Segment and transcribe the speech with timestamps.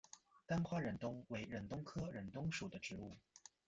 [0.47, 3.15] 单花忍冬为忍冬科忍冬属的植物。